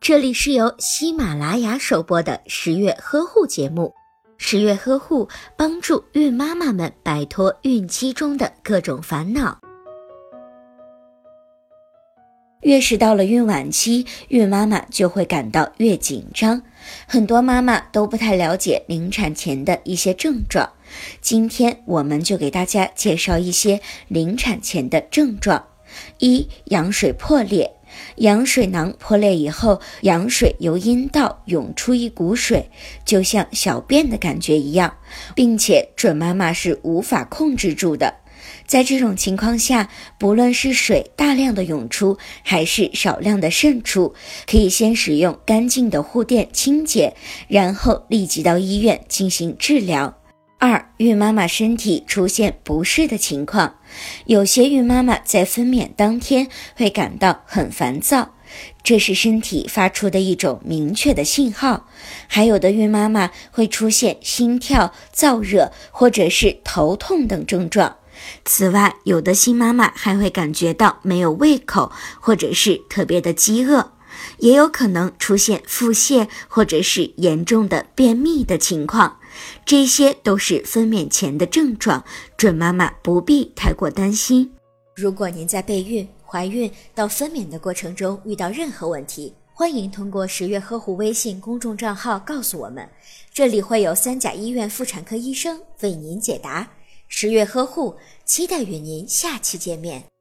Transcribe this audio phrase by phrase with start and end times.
[0.00, 3.92] 这里是由喜马拉雅首播的十月呵护节目。
[4.36, 9.58] 十月呵护帮助孕妈妈们摆脱孕期中的各种烦恼。
[12.62, 16.60] 越是到了孕晚期，孕妈妈就会感到越紧张。
[17.06, 20.70] 很多妈妈都不太了解临产前的一些症状。
[21.20, 25.62] 今天我们就给大家介绍一些临产前的症状：
[26.18, 27.70] 一、羊水破裂。
[28.16, 32.70] 羊水囊破裂以后，羊水由阴道涌出一股水，
[33.04, 34.96] 就像小便的感觉一样，
[35.34, 38.14] 并且准妈妈是无法控制住的。
[38.66, 44.14] 在这种情况下，不论是水大量的涌出，还是少量的渗出，
[44.46, 47.14] 可以先使用干净的护垫清洁，
[47.48, 50.18] 然后立即到医院进行治疗。
[50.66, 53.74] 二、孕妈妈身体出现不适的情况，
[54.24, 58.34] 有些孕妈妈在分娩当天会感到很烦躁，
[58.82, 61.86] 这是身体发出的一种明确的信号。
[62.28, 67.96] 还有的孕妈妈会出现心跳、燥热或者是头痛等症状。
[68.46, 73.92] 此外，有的新妈妈还会感觉到没有胃口，或者是特别的饥饿，
[74.38, 79.18] 也有可能出现腹泻或者是严重的便秘的情况。
[79.64, 82.04] 这些都是分娩前的症状，
[82.36, 84.52] 准妈妈不必太过担心。
[84.94, 92.88] 如果您在备孕、怀孕到分娩的过程中遇到任何问题，欢迎通过十月呵护微信公众账号告诉我们，
[93.32, 96.68] 这里会有三甲医院妇产科医生为您解答。
[97.08, 100.13] 十月呵护，期待与您下期见面。